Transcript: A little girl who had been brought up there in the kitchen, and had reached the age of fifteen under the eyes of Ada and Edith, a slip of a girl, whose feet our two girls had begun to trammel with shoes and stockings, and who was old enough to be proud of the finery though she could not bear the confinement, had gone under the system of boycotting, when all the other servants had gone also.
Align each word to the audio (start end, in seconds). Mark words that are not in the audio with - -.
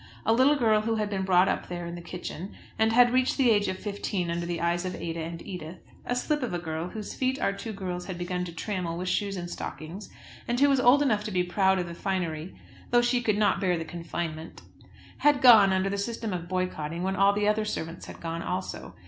A 0.25 0.33
little 0.33 0.55
girl 0.55 0.81
who 0.81 0.95
had 0.95 1.11
been 1.11 1.21
brought 1.25 1.47
up 1.47 1.67
there 1.67 1.85
in 1.85 1.93
the 1.93 2.01
kitchen, 2.01 2.55
and 2.79 2.91
had 2.91 3.13
reached 3.13 3.37
the 3.37 3.51
age 3.51 3.67
of 3.67 3.77
fifteen 3.77 4.31
under 4.31 4.47
the 4.47 4.59
eyes 4.59 4.83
of 4.83 4.95
Ada 4.95 5.19
and 5.19 5.43
Edith, 5.45 5.77
a 6.07 6.15
slip 6.15 6.41
of 6.41 6.55
a 6.55 6.57
girl, 6.57 6.89
whose 6.89 7.13
feet 7.13 7.39
our 7.39 7.53
two 7.53 7.71
girls 7.71 8.07
had 8.07 8.17
begun 8.17 8.43
to 8.45 8.51
trammel 8.51 8.97
with 8.97 9.07
shoes 9.07 9.37
and 9.37 9.47
stockings, 9.47 10.09
and 10.47 10.59
who 10.59 10.69
was 10.69 10.79
old 10.79 11.03
enough 11.03 11.23
to 11.25 11.31
be 11.31 11.43
proud 11.43 11.77
of 11.77 11.85
the 11.87 11.93
finery 11.93 12.55
though 12.89 13.03
she 13.03 13.21
could 13.21 13.37
not 13.37 13.61
bear 13.61 13.77
the 13.77 13.85
confinement, 13.85 14.63
had 15.19 15.39
gone 15.39 15.71
under 15.71 15.87
the 15.87 15.99
system 15.99 16.33
of 16.33 16.49
boycotting, 16.49 17.03
when 17.03 17.15
all 17.15 17.31
the 17.33 17.47
other 17.47 17.63
servants 17.63 18.07
had 18.07 18.19
gone 18.19 18.41
also. 18.41 18.95